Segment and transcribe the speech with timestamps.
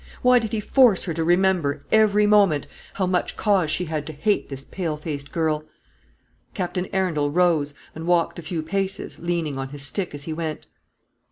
[0.23, 2.65] Why did he force her to remember every moment
[2.95, 5.63] how much cause she had to hate this pale faced girl?
[6.55, 10.65] Captain Arundel rose, and walked a few paces, leaning on his stick as he went.